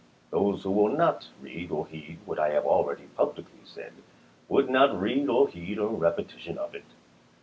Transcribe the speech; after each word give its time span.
Those 0.31 0.63
who 0.63 0.71
will 0.71 0.89
not 0.97 1.27
read 1.43 1.69
or 1.69 1.85
heed 1.85 2.17
what 2.25 2.39
I 2.39 2.49
have 2.53 2.65
already 2.65 3.03
publicly 3.15 3.59
said 3.65 3.93
would 4.49 4.67
not 4.67 4.99
read 4.99 5.29
or 5.29 5.47
heed 5.47 5.77
a 5.77 5.85
repetition 5.85 6.57
of 6.57 6.73
it. 6.73 6.85